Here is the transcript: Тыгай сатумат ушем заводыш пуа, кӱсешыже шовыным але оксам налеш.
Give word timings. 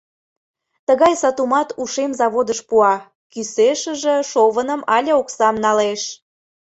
Тыгай 0.87 1.13
сатумат 1.21 1.69
ушем 1.81 2.11
заводыш 2.19 2.59
пуа, 2.69 2.95
кӱсешыже 3.31 4.15
шовыным 4.31 4.81
але 4.95 5.11
оксам 5.21 5.55
налеш. 5.65 6.01